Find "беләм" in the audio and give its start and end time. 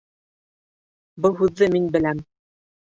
1.97-2.29